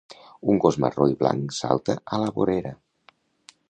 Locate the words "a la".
2.17-2.35